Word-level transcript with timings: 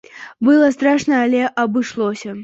Было 0.47 0.69
страшна, 0.75 1.19
але 1.25 1.41
абышлося. 1.65 2.35